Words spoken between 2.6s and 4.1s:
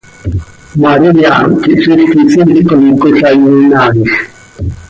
com cola iyonaaij.